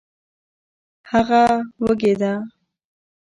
[1.11, 1.43] هغه
[1.83, 2.33] وږې ده